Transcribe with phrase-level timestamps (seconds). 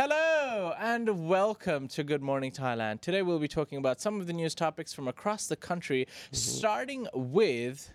[0.00, 3.00] Hello and welcome to Good Morning Thailand.
[3.00, 6.36] Today we'll be talking about some of the news topics from across the country, mm-hmm.
[6.36, 7.90] starting with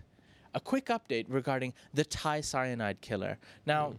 [0.52, 3.38] a quick update regarding the Thai cyanide killer.
[3.64, 3.96] Now, mm-hmm.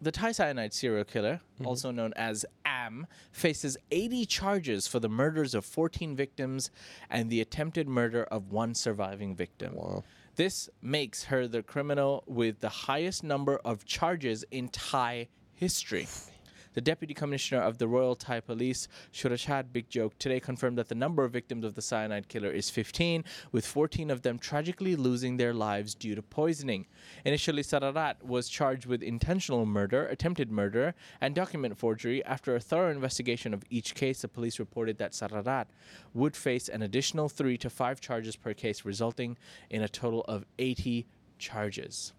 [0.00, 1.64] the Thai cyanide serial killer, mm-hmm.
[1.64, 6.72] also known as AM, faces 80 charges for the murders of 14 victims
[7.08, 9.76] and the attempted murder of one surviving victim.
[9.76, 10.02] Wow.
[10.34, 16.08] This makes her the criminal with the highest number of charges in Thai history.
[16.74, 20.94] The Deputy Commissioner of the Royal Thai Police, Surachate Big Joke, today confirmed that the
[20.94, 25.36] number of victims of the cyanide killer is 15, with 14 of them tragically losing
[25.36, 26.86] their lives due to poisoning.
[27.26, 32.24] Initially, Sararat was charged with intentional murder, attempted murder, and document forgery.
[32.24, 35.66] After a thorough investigation of each case, the police reported that Sararat
[36.14, 39.36] would face an additional three to five charges per case, resulting
[39.68, 41.06] in a total of 80
[41.38, 42.14] charges.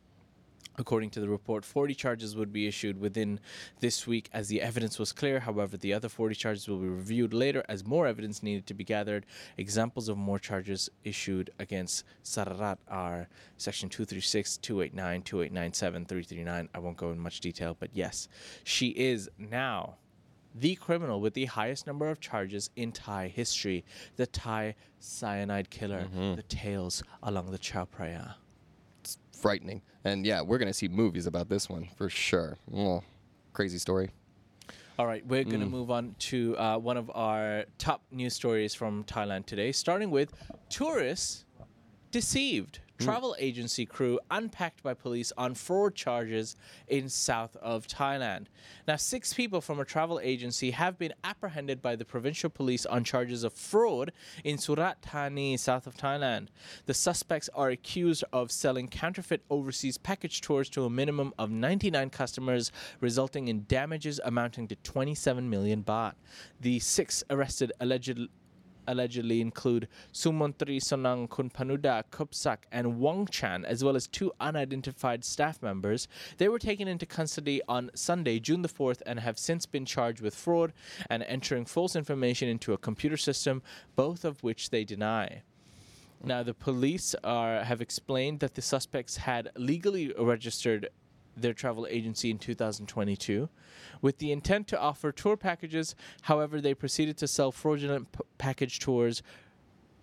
[0.77, 3.39] According to the report, 40 charges would be issued within
[3.79, 5.39] this week as the evidence was clear.
[5.39, 8.83] However, the other 40 charges will be reviewed later as more evidence needed to be
[8.83, 9.25] gathered.
[9.57, 16.69] Examples of more charges issued against Sararat are Section 236, 289, 2897, 339.
[16.73, 18.27] I won't go in much detail, but yes,
[18.63, 19.97] she is now
[20.55, 23.83] the criminal with the highest number of charges in Thai history,
[24.15, 26.35] the Thai cyanide killer, mm-hmm.
[26.35, 28.35] the tales along the Chao Phraya.
[29.43, 29.81] Frightening.
[30.05, 32.57] And yeah, we're going to see movies about this one for sure.
[32.73, 33.03] Oh,
[33.51, 34.09] crazy story.
[34.97, 38.73] All right, we're going to move on to uh, one of our top news stories
[38.73, 40.33] from Thailand today, starting with
[40.69, 41.43] tourists
[42.11, 42.79] deceived.
[42.99, 43.05] Mm.
[43.05, 46.55] Travel agency crew unpacked by police on fraud charges
[46.87, 48.45] in south of Thailand.
[48.87, 53.03] Now, six people from a travel agency have been apprehended by the provincial police on
[53.03, 54.11] charges of fraud
[54.43, 56.49] in Surat Thani, south of Thailand.
[56.85, 62.11] The suspects are accused of selling counterfeit overseas package tours to a minimum of 99
[62.11, 66.13] customers, resulting in damages amounting to 27 million baht.
[66.61, 68.29] The six arrested allegedly
[68.87, 75.61] allegedly include Sumontri Sonang Kunpanuda Kupsak and Wong Chan, as well as two unidentified staff
[75.61, 76.07] members.
[76.37, 80.21] They were taken into custody on Sunday, June the 4th, and have since been charged
[80.21, 80.73] with fraud
[81.09, 83.61] and entering false information into a computer system,
[83.95, 85.43] both of which they deny.
[86.25, 90.87] Now, the police are, have explained that the suspects had legally registered
[91.35, 93.49] their travel agency in 2022
[94.01, 95.95] with the intent to offer tour packages.
[96.23, 99.23] However, they proceeded to sell fraudulent p- package tours.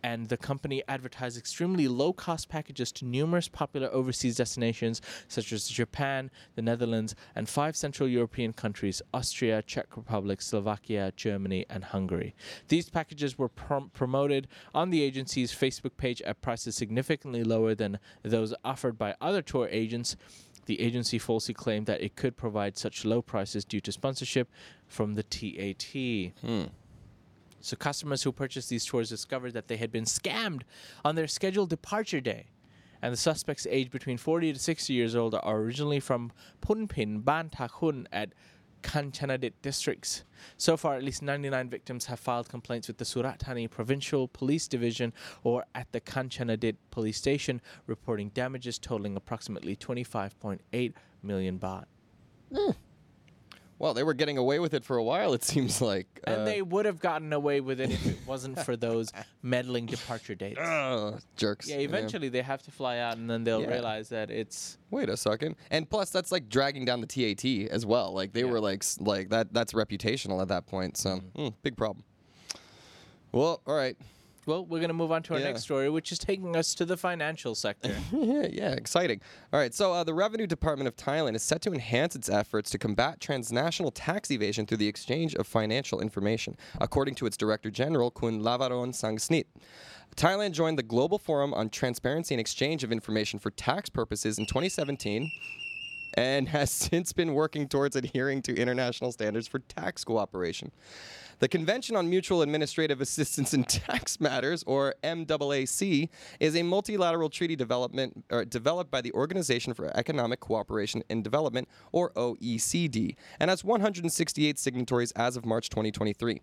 [0.02, 5.68] And the company advertised extremely low cost packages to numerous popular overseas destinations such as
[5.68, 12.34] Japan, the Netherlands, and five Central European countries Austria, Czech Republic, Slovakia, Germany, and Hungary.
[12.68, 17.98] These packages were prom- promoted on the agency's Facebook page at prices significantly lower than
[18.22, 20.16] those offered by other tour agents.
[20.66, 24.48] The agency falsely claimed that it could provide such low prices due to sponsorship
[24.86, 26.32] from the TAT.
[26.40, 26.64] Hmm.
[27.60, 30.62] So customers who purchased these tours discovered that they had been scammed
[31.04, 32.46] on their scheduled departure day.
[33.02, 37.48] And the suspects aged between 40 to 60 years old are originally from Phunphin, Ban
[37.48, 38.32] Takun at
[38.82, 40.24] Kanchanadit districts.
[40.56, 44.68] So far, at least 99 victims have filed complaints with the Surat Thani Provincial Police
[44.68, 45.12] Division
[45.44, 50.92] or at the Kanchanadit police station, reporting damages totaling approximately 25.8
[51.22, 51.84] million baht.
[52.54, 52.72] Hmm.
[53.80, 56.06] Well, they were getting away with it for a while, it seems like.
[56.24, 59.10] And Uh, they would have gotten away with it if it wasn't for those
[59.42, 60.60] meddling departure dates.
[60.62, 61.66] ugh, jerks.
[61.66, 63.68] Yeah, eventually they have to fly out, and then they'll Yeah.
[63.70, 65.56] realize that it's Wait a second.
[65.70, 68.12] And plus, that's like dragging down the TAT as well.
[68.12, 68.50] Like they Yeah.
[68.50, 69.54] were like like that.
[69.54, 70.98] That's reputational at that point.
[70.98, 72.04] So mm, big problem.
[73.32, 73.96] Well, all right.
[74.50, 74.66] Well.
[74.66, 75.46] We're gonna move on to our Yeah.
[75.46, 77.96] next story, which is taking us to the financial sector.
[78.12, 79.20] yeah, yeah, exciting.
[79.52, 82.70] All right, so uh, the Revenue Department of Thailand is set to enhance its efforts
[82.70, 87.70] to combat transnational tax evasion through the exchange of financial information, according to its Director
[87.70, 89.44] General, Kun Lavaron Sangsnit.
[90.16, 94.44] Thailand joined the Global Forum on Transparency and Exchange of Information for Tax Purposes in
[94.46, 95.30] 2017
[96.14, 100.72] and has since been working towards adhering to international standards for tax cooperation.
[101.40, 107.56] The Convention on Mutual Administrative Assistance in Tax Matters, or MAAC, is a multilateral treaty
[107.56, 114.58] development developed by the Organization for Economic Cooperation and Development, or OECD, and has 168
[114.58, 116.42] signatories as of March 2023.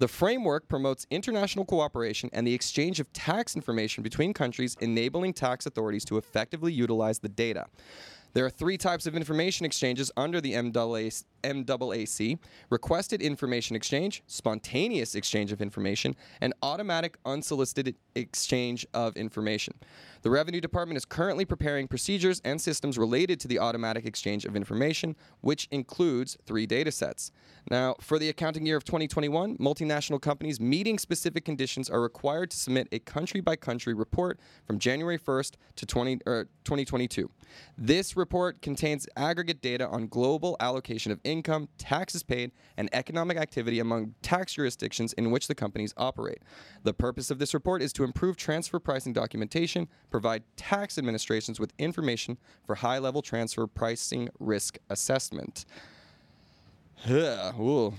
[0.00, 5.66] The framework promotes international cooperation and the exchange of tax information between countries, enabling tax
[5.66, 7.66] authorities to effectively utilize the data.
[8.34, 11.24] There are three types of information exchanges under the MAAC,
[12.70, 19.74] requested information exchange, spontaneous exchange of information, and automatic unsolicited exchange of information.
[20.22, 24.54] The Revenue Department is currently preparing procedures and systems related to the automatic exchange of
[24.54, 27.32] information, which includes three data sets.
[27.70, 32.56] Now, for the accounting year of 2021, multinational companies meeting specific conditions are required to
[32.56, 37.30] submit a country by country report from January 1st to 20, er, 2022.
[37.76, 41.31] This report contains aggregate data on global allocation of income,
[41.78, 46.42] taxes paid, and economic activity among tax jurisdictions in which the companies operate.
[46.82, 51.72] The purpose of this report is to improve transfer pricing documentation, provide tax administrations with
[51.78, 55.64] information for high level transfer pricing risk assessment.
[57.06, 57.94] Yeah, ooh.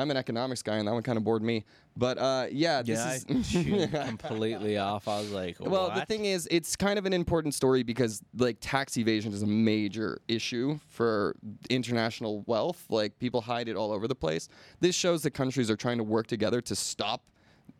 [0.00, 1.64] I'm an economics guy, and that one kind of bored me.
[1.96, 3.24] But uh, yeah, this Yeah, is
[3.58, 5.06] I tuned completely off.
[5.08, 8.56] I was like, well, the thing is, it's kind of an important story because like
[8.60, 11.36] tax evasion is a major issue for
[11.68, 12.84] international wealth.
[12.88, 14.48] Like people hide it all over the place.
[14.80, 17.22] This shows that countries are trying to work together to stop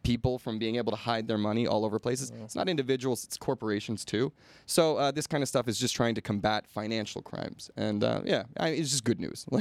[0.03, 2.33] people from being able to hide their money all over places.
[2.45, 4.33] It's not individuals; it's corporations too.
[4.67, 7.71] So uh, this kind of stuff is just trying to combat financial crimes.
[7.77, 9.45] And uh, yeah, I, it's just good news.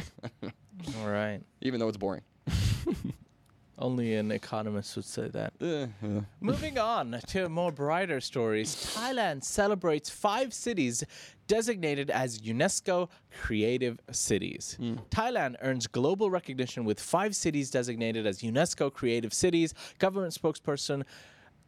[1.02, 1.42] All right.
[1.62, 2.22] even though it's boring.
[3.80, 5.54] Only an economist would say that.
[5.62, 6.22] Uh, uh.
[6.42, 8.76] Moving on to more brighter stories.
[8.94, 11.02] Thailand celebrates five cities
[11.48, 13.10] designated as UNESCO
[13.42, 14.78] Creative Cities.
[15.10, 19.74] Thailand earns global recognition with five cities designated as UNESCO Creative Cities.
[19.98, 21.04] Government spokesperson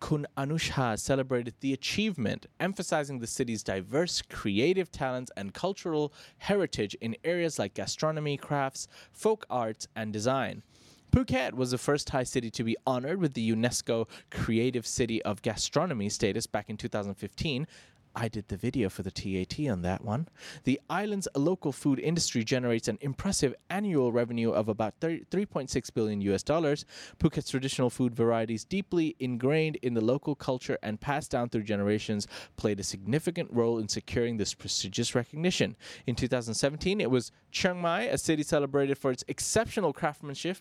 [0.01, 7.15] Kun Anucha celebrated the achievement, emphasizing the city's diverse creative talents and cultural heritage in
[7.23, 10.63] areas like gastronomy, crafts, folk arts, and design.
[11.11, 15.41] Phuket was the first Thai city to be honored with the UNESCO Creative City of
[15.41, 17.67] Gastronomy status back in 2015.
[18.15, 20.29] I did the video for the TAT on that one.
[20.63, 26.21] The island's local food industry generates an impressive annual revenue of about 30 3.6 billion
[26.21, 26.85] US dollars.
[27.19, 32.25] Phuket's traditional food varieties, deeply ingrained in the local culture and passed down through generations,
[32.55, 35.75] played a significant role in securing this prestigious recognition.
[36.07, 40.57] In 2017, it was Chiang Mai, a city celebrated for its exceptional craftsmanship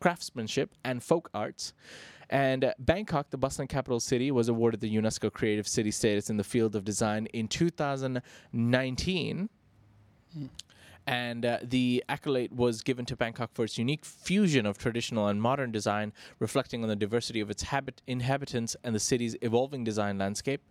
[0.00, 1.72] craftsmanship and folk arts.
[2.30, 6.36] And uh, Bangkok, the bustling capital city, was awarded the UNESCO Creative City status in
[6.36, 9.48] the field of design in 2019.
[11.06, 15.42] And uh, the accolade was given to Bangkok for its unique fusion of traditional and
[15.42, 20.18] modern design, reflecting on the diversity of its habit- inhabitants and the city's evolving design
[20.18, 20.62] landscape.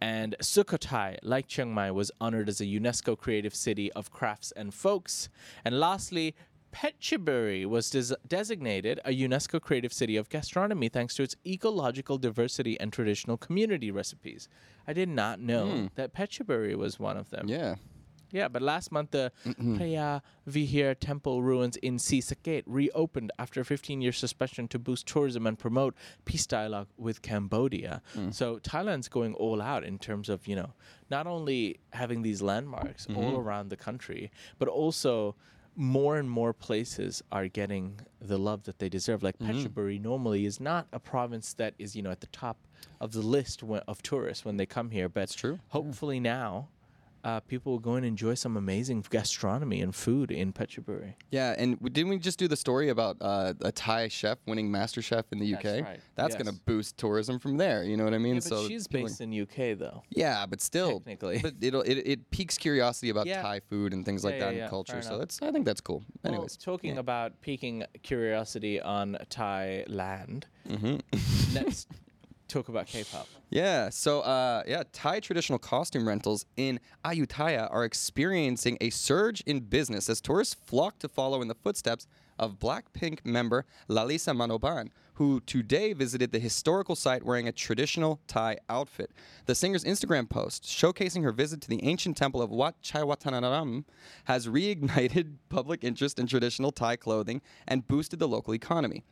[0.00, 4.72] And Sukhothai, like Chiang Mai, was honored as a UNESCO Creative City of Crafts and
[4.72, 5.30] Folks.
[5.64, 6.36] And lastly,
[6.76, 12.78] Phetchaburi was des- designated a UNESCO Creative City of Gastronomy thanks to its ecological diversity
[12.78, 14.48] and traditional community recipes.
[14.86, 15.86] I did not know hmm.
[15.94, 17.48] that Phetchaburi was one of them.
[17.48, 17.76] Yeah.
[18.32, 24.12] Yeah, but last month the Preah Vihear temple ruins in Sisaket reopened after a 15-year
[24.12, 25.94] suspension to boost tourism and promote
[26.24, 28.02] peace dialogue with Cambodia.
[28.12, 28.30] Hmm.
[28.32, 30.74] So Thailand's going all out in terms of, you know,
[31.08, 33.16] not only having these landmarks mm-hmm.
[33.16, 35.36] all around the country, but also
[35.76, 39.22] more and more places are getting the love that they deserve.
[39.22, 39.52] Like mm-hmm.
[39.52, 42.56] Phetchaburi normally is not a province that is, you know, at the top
[43.00, 45.60] of the list when, of tourists when they come here, but That's true.
[45.68, 46.68] hopefully now
[47.26, 51.14] uh, people will go and enjoy some amazing gastronomy and food in Phetchaburi.
[51.30, 54.70] Yeah, and w- didn't we just do the story about uh, a Thai chef winning
[54.70, 55.62] Master Chef in the UK?
[55.62, 56.42] That's right, That's yes.
[56.42, 57.82] going to boost tourism from there.
[57.82, 58.34] You know what I mean?
[58.36, 60.02] Yeah, but so she's based in UK though.
[60.10, 61.40] Yeah, but still, Technically.
[61.42, 63.42] but it'll it, it piques curiosity about Yeah.
[63.42, 65.02] Thai food and things like Yeah, that yeah, and culture.
[65.02, 66.04] So that's I think that's cool.
[66.22, 71.54] Well, Anyways, talking about piquing curiosity on Thailand, Mm-hmm.
[71.54, 71.86] let's
[72.48, 73.26] talk about K-pop.
[73.50, 79.60] Yeah, so uh, yeah, Thai traditional costume rentals in Ayutthaya are experiencing a surge in
[79.60, 82.06] business as tourists flock to follow in the footsteps
[82.38, 88.58] of Blackpink member Lalisa Manoban, who today visited the historical site wearing a traditional Thai
[88.68, 89.10] outfit.
[89.46, 93.84] The singer's Instagram post showcasing her visit to the ancient temple of Wat Chaiwatanaram
[94.24, 99.04] has reignited public interest in traditional Thai clothing and boosted the local economy.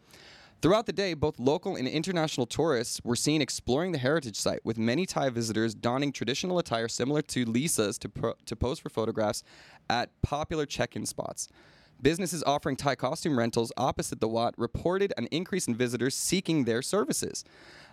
[0.63, 4.79] Throughout the day, both local and international tourists were seen exploring the heritage site, with
[4.79, 9.43] many Thai visitors donning traditional attire similar to Lisa's to, pro- to pose for photographs
[9.91, 11.49] at popular check in spots.
[12.01, 16.83] Businesses offering Thai costume rentals opposite the Wat reported an increase in visitors seeking their
[16.83, 17.45] services.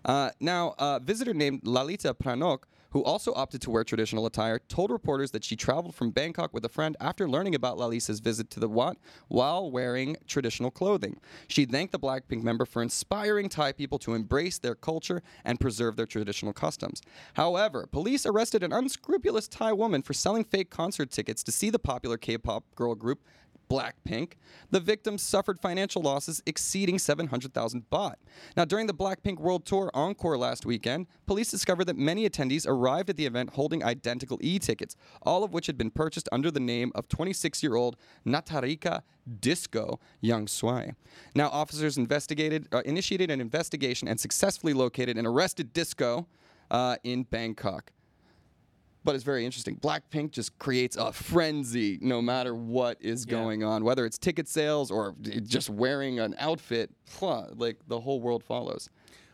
[0.03, 4.91] Uh, now, a visitor named Lalita Pranok, who also opted to wear traditional attire, told
[4.91, 8.60] reporters that she traveled from Bangkok with a friend after learning about Lalisa's visit to
[8.60, 11.19] the Wat while wearing traditional clothing.
[11.48, 15.95] She thanked the Blackpink member for inspiring Thai people to embrace their culture and preserve
[15.95, 17.01] their traditional customs.
[17.33, 21.79] However, police arrested an unscrupulous Thai woman for selling fake concert tickets to see the
[21.79, 23.21] popular K pop girl group
[23.72, 24.34] Blackpink,
[24.70, 28.16] the victims suffered financial losses exceeding 700,000 baht.
[28.58, 33.10] Now, during the Blackpink World Tour Encore last weekend, police discovered that many attendees arrived
[33.10, 36.60] at the event holding identical e tickets, all of which had been purchased under the
[36.60, 37.96] name of 26 year old
[38.28, 39.04] Natarika
[39.40, 40.96] Disco Young Swai.
[41.34, 46.28] Now, officers investigated, uh, initiated an investigation and successfully located and arrested Disco
[46.72, 47.94] uh, in Bangkok.
[49.03, 49.77] But it's very interesting.
[49.77, 53.31] Blackpink just creates a frenzy no matter what is Yeah.
[53.31, 56.91] going on, whether it's ticket sales or just wearing an outfit.
[57.22, 58.89] Like the whole world follows.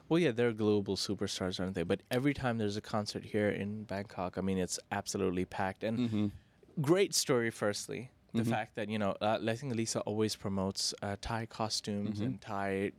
[0.10, 1.84] Well, yeah, they're global superstars, aren't they?
[1.84, 5.84] But every time there's a concert here in Bangkok, I mean, it's absolutely packed.
[5.84, 6.28] And Mm-hmm.
[6.82, 8.12] great story, firstly.
[8.34, 12.24] The fact that, you know, uh, I think Lisa always promotes uh, Thai costumes Mm-hmm.
[12.26, 12.92] and Thai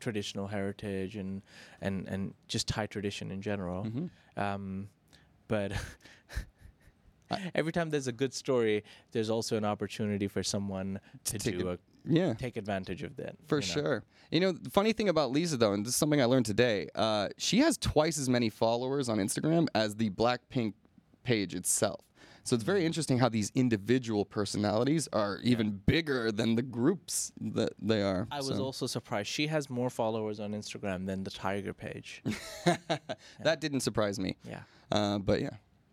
[0.00, 1.42] traditional heritage and,
[1.80, 3.84] and, and just Thai tradition in general.
[3.84, 4.40] Mm-hmm.
[4.40, 4.88] Um,
[5.48, 5.72] but
[7.54, 11.70] every time there's a good story, there's also an opportunity for someone to, take do
[11.70, 12.34] a- Yeah.
[12.34, 13.36] take advantage of that.
[13.46, 13.74] For you know?
[13.82, 14.04] sure.
[14.30, 16.88] You know, the funny thing about Lisa, though, and this is something I learned today,
[16.94, 20.72] uh, she has twice as many followers on Instagram as the Blackpink
[21.22, 22.00] page itself.
[22.44, 22.66] So it's Mm.
[22.66, 28.26] very interesting how these individual personalities are even bigger than the groups that they are.
[28.30, 29.28] I was also surprised.
[29.28, 32.22] She has more followers on Instagram than the Thaiger page.
[33.44, 34.36] that didn't surprise me.
[34.44, 34.60] yeah.
[34.90, 35.50] Uh, but yeah,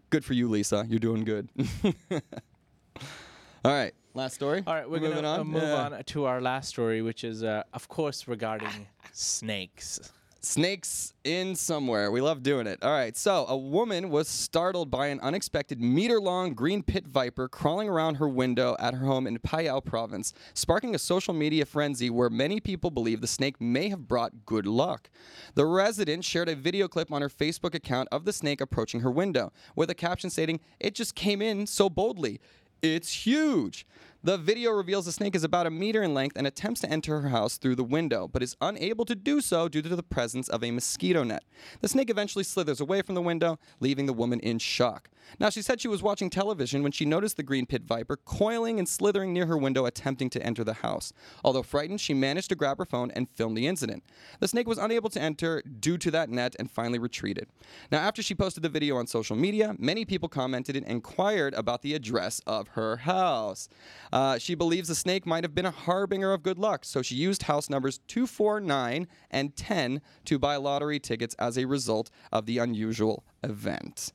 [0.09, 0.85] good for you, Lisa.
[0.87, 1.49] You're doing good.
[2.11, 4.63] All right, last story.
[4.65, 5.47] All right, we're uh, on.
[5.47, 5.73] move Yeah.
[5.89, 9.99] on to our last story, which is, uh, of course, regarding snakes.
[10.45, 12.11] Snakes in somewhere.
[12.11, 12.83] We love doing it.
[12.83, 13.17] All right.
[13.17, 18.15] So, a woman was startled by an unexpected meter long green pit viper crawling around
[18.15, 22.59] her window at her home in Phayao province, sparking a social media frenzy where many
[22.59, 25.09] people believe the snake may have brought good luck.
[25.55, 29.09] The resident shared a video clip on her Facebook account of the snake approaching her
[29.09, 32.39] window, with a caption stating, It just came in so boldly.
[32.83, 33.87] It's huge.
[34.25, 37.21] The video reveals the snake is about a meter in length and attempts to enter
[37.21, 40.49] her house through the window, but is unable to do so due to the presence
[40.49, 41.43] of a mosquito net.
[41.81, 45.11] The snake eventually slithers away from the window, leaving the woman in shock.
[45.39, 48.79] Now, she said she was watching television when she noticed the green pit viper coiling
[48.79, 51.13] and slithering near her window, attempting to enter the house.
[51.43, 54.03] Although frightened, she managed to grab her phone and film the incident.
[54.39, 57.47] The snake was unable to enter due to that net and finally retreated.
[57.91, 61.81] Now, after she posted the video on social media, many people commented and inquired about
[61.83, 63.69] the address of her house.
[64.15, 67.15] Uh, she believes the snake might have been a harbinger of good luck, so she
[67.15, 72.57] used house numbers 249 and 10 to buy lottery tickets as a result of the
[72.57, 74.13] unusual event.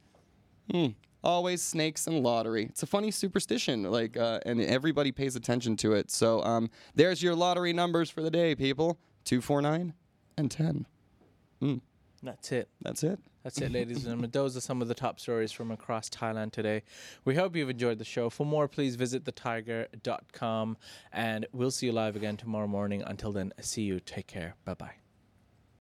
[0.70, 0.86] Hmm.
[1.22, 2.64] Always snakes and lottery.
[2.64, 6.10] It's a funny superstition, like, uh, and everybody pays attention to it.
[6.10, 9.92] So, um, there's your lottery numbers for the day, people: two, four, nine,
[10.38, 10.86] and ten.
[12.22, 12.70] That's it.
[12.80, 13.18] That's it.
[13.42, 14.30] That's it, ladies and gentlemen.
[14.30, 16.82] Those are some of the top stories from across Thailand today.
[17.24, 18.28] We hope you've enjoyed the show.
[18.28, 20.76] For more, please visit thethaiger.com.
[21.12, 23.02] And we'll see you live again tomorrow morning.
[23.02, 24.00] Until then, see you.
[24.00, 24.54] Take care.
[24.64, 25.09] Bye bye.